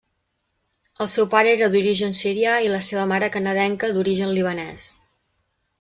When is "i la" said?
2.69-2.81